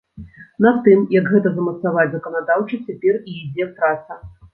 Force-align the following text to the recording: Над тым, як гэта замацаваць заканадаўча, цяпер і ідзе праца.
Над 0.65 0.77
тым, 0.85 1.01
як 1.15 1.25
гэта 1.33 1.51
замацаваць 1.57 2.05
заканадаўча, 2.13 2.79
цяпер 2.87 3.21
і 3.33 3.37
ідзе 3.43 3.69
праца. 3.77 4.19